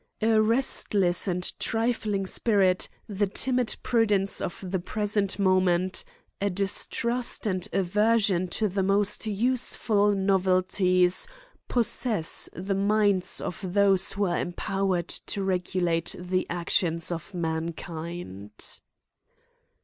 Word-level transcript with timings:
A 0.23 0.41
restless 0.41 1.27
and 1.27 1.53
trifling 1.59 2.25
spirit, 2.25 2.89
the 3.07 3.27
timid 3.27 3.75
prudence 3.83 4.41
of 4.41 4.65
the 4.67 4.79
present 4.79 5.37
moment, 5.37 6.03
a 6.41 6.49
distrust 6.49 7.45
and 7.45 7.67
aversion 7.71 8.47
to 8.47 8.67
the 8.67 8.81
most 8.81 9.27
useful 9.27 10.11
novelties, 10.15 11.27
possess 11.67 12.49
the 12.55 12.73
minds 12.73 13.39
of 13.39 13.63
those 13.75 14.13
who 14.13 14.25
are 14.25 14.39
empowered 14.39 15.07
to 15.09 15.43
regulate 15.43 16.15
the 16.17 16.47
actions 16.49 17.11
of 17.11 17.35
mankind. 17.35 18.81